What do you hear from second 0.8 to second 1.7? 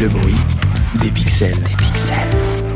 des pixels.